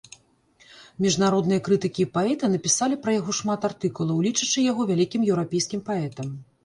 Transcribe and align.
Міжнародныя 1.05 1.61
крытыкі 1.67 2.01
і 2.03 2.07
паэты 2.17 2.45
напісалі 2.53 2.95
пра 3.03 3.11
яго 3.19 3.31
шмат 3.41 3.61
артыкулаў, 3.69 4.17
лічачы 4.29 4.59
яго 4.71 4.81
вялікім 4.93 5.21
еўрапейскім 5.33 5.89
паэтам. 5.93 6.27